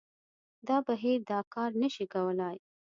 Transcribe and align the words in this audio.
دا 0.67 0.77
بهیر 0.87 1.19
دا 1.31 1.39
کار 1.53 1.69
نه 1.81 1.89
شي 1.93 2.05
کولای 2.13 2.57